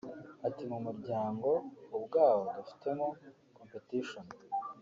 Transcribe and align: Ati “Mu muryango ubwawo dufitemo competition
Ati 0.47 0.63
“Mu 0.71 0.77
muryango 0.85 1.49
ubwawo 1.97 2.45
dufitemo 2.57 3.07
competition 3.57 4.25